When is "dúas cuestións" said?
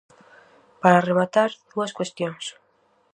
1.71-2.43